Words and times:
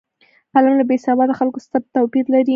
قلم 0.55 0.73
له 0.79 0.83
بېسواده 0.89 1.33
خلکو 1.39 1.57
ستر 1.65 1.81
توپیر 1.95 2.25
لري 2.33 2.49